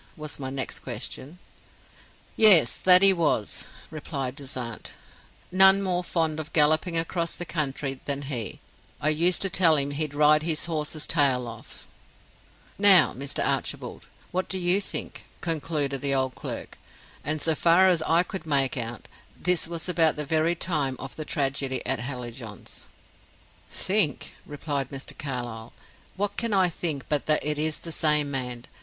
[0.17, 1.37] was my next question.
[2.35, 4.93] 'Yes, that he was,' replied Bezant;
[5.51, 8.59] 'none more fond of galloping across the country than he;
[8.99, 11.85] I used to tell him he'd ride his horse's tail off.'
[12.79, 13.45] Now, Mr.
[13.47, 16.79] Archibald, what do you think?" concluded the old clerk;
[17.23, 19.07] "and so far as I could make out,
[19.39, 22.87] this was about the very time of the tragedy at Hallijohn's."
[23.69, 25.15] "Think?" replied Mr.
[25.15, 25.73] Carlyle.
[26.15, 28.65] "What can I think but that it is the same man.